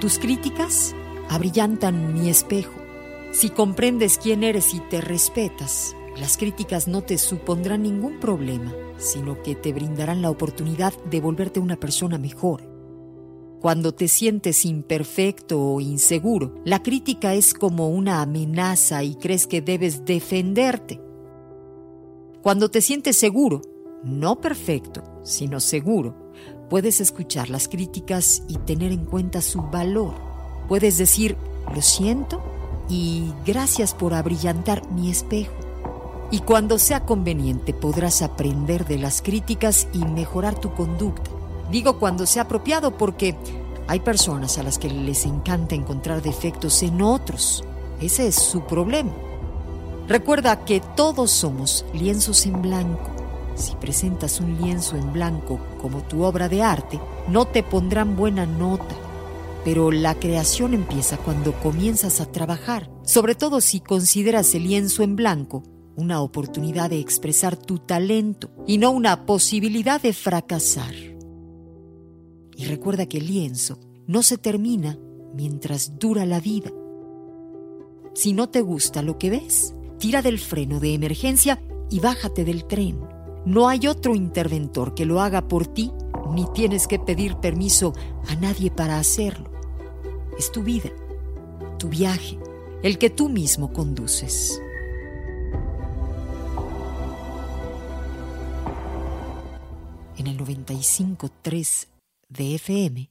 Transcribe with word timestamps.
Tus 0.00 0.18
críticas 0.18 0.94
abrillantan 1.30 2.12
mi 2.12 2.28
espejo. 2.28 2.74
Si 3.32 3.48
comprendes 3.48 4.18
quién 4.18 4.44
eres 4.44 4.74
y 4.74 4.80
te 4.80 5.00
respetas, 5.00 5.96
las 6.18 6.36
críticas 6.36 6.88
no 6.88 7.02
te 7.02 7.16
supondrán 7.16 7.82
ningún 7.82 8.20
problema, 8.20 8.72
sino 8.98 9.42
que 9.42 9.54
te 9.54 9.72
brindarán 9.72 10.20
la 10.20 10.30
oportunidad 10.30 10.92
de 11.04 11.20
volverte 11.20 11.60
una 11.60 11.76
persona 11.76 12.18
mejor. 12.18 12.70
Cuando 13.60 13.92
te 13.92 14.08
sientes 14.08 14.66
imperfecto 14.66 15.60
o 15.60 15.80
inseguro, 15.80 16.54
la 16.64 16.82
crítica 16.82 17.32
es 17.34 17.54
como 17.54 17.88
una 17.88 18.20
amenaza 18.20 19.02
y 19.02 19.14
crees 19.14 19.46
que 19.46 19.62
debes 19.62 20.04
defenderte. 20.04 21.00
Cuando 22.42 22.70
te 22.70 22.82
sientes 22.82 23.16
seguro, 23.16 23.62
no 24.02 24.38
perfecto, 24.40 25.02
sino 25.22 25.60
seguro, 25.60 26.23
puedes 26.68 27.00
escuchar 27.00 27.50
las 27.50 27.68
críticas 27.68 28.42
y 28.48 28.58
tener 28.58 28.92
en 28.92 29.04
cuenta 29.04 29.40
su 29.40 29.62
valor. 29.62 30.14
Puedes 30.68 30.98
decir, 30.98 31.36
lo 31.74 31.82
siento 31.82 32.42
y 32.88 33.32
gracias 33.46 33.94
por 33.94 34.14
abrillantar 34.14 34.90
mi 34.90 35.10
espejo. 35.10 35.52
Y 36.30 36.40
cuando 36.40 36.78
sea 36.78 37.04
conveniente 37.04 37.72
podrás 37.74 38.22
aprender 38.22 38.86
de 38.86 38.98
las 38.98 39.22
críticas 39.22 39.86
y 39.92 39.98
mejorar 39.98 40.58
tu 40.58 40.72
conducta. 40.74 41.30
Digo 41.70 41.98
cuando 41.98 42.26
sea 42.26 42.42
apropiado 42.42 42.96
porque 42.96 43.36
hay 43.86 44.00
personas 44.00 44.58
a 44.58 44.62
las 44.62 44.78
que 44.78 44.88
les 44.88 45.26
encanta 45.26 45.74
encontrar 45.74 46.22
defectos 46.22 46.82
en 46.82 47.02
otros. 47.02 47.62
Ese 48.00 48.26
es 48.28 48.34
su 48.34 48.62
problema. 48.62 49.12
Recuerda 50.08 50.64
que 50.64 50.80
todos 50.96 51.30
somos 51.30 51.84
lienzos 51.94 52.46
en 52.46 52.60
blanco. 52.62 53.13
Si 53.54 53.74
presentas 53.76 54.40
un 54.40 54.60
lienzo 54.60 54.96
en 54.96 55.12
blanco 55.12 55.60
como 55.80 56.02
tu 56.02 56.22
obra 56.22 56.48
de 56.48 56.62
arte, 56.62 57.00
no 57.28 57.46
te 57.46 57.62
pondrán 57.62 58.16
buena 58.16 58.46
nota. 58.46 58.94
Pero 59.64 59.90
la 59.90 60.14
creación 60.14 60.74
empieza 60.74 61.16
cuando 61.16 61.52
comienzas 61.60 62.20
a 62.20 62.26
trabajar, 62.26 62.90
sobre 63.02 63.34
todo 63.34 63.60
si 63.60 63.80
consideras 63.80 64.54
el 64.54 64.64
lienzo 64.64 65.02
en 65.02 65.16
blanco 65.16 65.62
una 65.96 66.20
oportunidad 66.22 66.90
de 66.90 66.98
expresar 66.98 67.56
tu 67.56 67.78
talento 67.78 68.50
y 68.66 68.78
no 68.78 68.90
una 68.90 69.26
posibilidad 69.26 70.00
de 70.00 70.12
fracasar. 70.12 70.94
Y 72.56 72.64
recuerda 72.66 73.06
que 73.06 73.18
el 73.18 73.26
lienzo 73.26 73.78
no 74.06 74.22
se 74.22 74.38
termina 74.38 74.98
mientras 75.34 75.98
dura 75.98 76.26
la 76.26 76.40
vida. 76.40 76.70
Si 78.14 78.32
no 78.32 78.48
te 78.48 78.60
gusta 78.60 79.02
lo 79.02 79.18
que 79.18 79.30
ves, 79.30 79.74
tira 79.98 80.22
del 80.22 80.38
freno 80.38 80.80
de 80.80 80.94
emergencia 80.94 81.62
y 81.90 82.00
bájate 82.00 82.44
del 82.44 82.64
tren. 82.66 83.13
No 83.44 83.68
hay 83.68 83.86
otro 83.88 84.14
interventor 84.14 84.94
que 84.94 85.04
lo 85.04 85.20
haga 85.20 85.48
por 85.48 85.66
ti, 85.66 85.92
ni 86.32 86.46
tienes 86.54 86.86
que 86.86 86.98
pedir 86.98 87.36
permiso 87.36 87.92
a 88.28 88.36
nadie 88.36 88.70
para 88.70 88.98
hacerlo. 88.98 89.50
Es 90.38 90.50
tu 90.50 90.62
vida, 90.62 90.90
tu 91.78 91.88
viaje, 91.88 92.38
el 92.82 92.98
que 92.98 93.10
tú 93.10 93.28
mismo 93.28 93.72
conduces. 93.72 94.60
En 100.16 100.26
el 100.26 100.38
95.3 100.38 101.86
de 102.30 102.54
FM, 102.54 103.10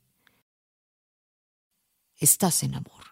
estás 2.18 2.64
en 2.64 2.74
amor. 2.74 3.03